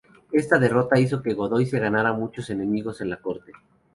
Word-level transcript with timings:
Esta 0.31 0.57
derrota 0.57 0.99
hizo 0.99 1.21
que 1.21 1.35
Godoy 1.35 1.67
se 1.67 1.77
ganara 1.79 2.11
muchos 2.11 2.49
enemigos 2.49 3.01
en 3.01 3.11
la 3.11 3.17
corte. 3.17 3.51